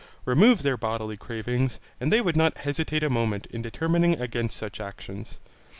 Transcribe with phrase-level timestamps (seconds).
[0.25, 4.79] Remove their bodily cravings, and they would not hesitate a moment in determining against such
[4.79, 5.39] actions.